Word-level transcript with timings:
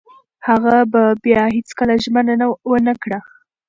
هغه 0.47 0.75
به 0.91 1.03
بیا 1.23 1.43
هیڅکله 1.55 1.93
ژمنه 2.03 2.33
ونه 2.69 2.93
کړي. 3.03 3.19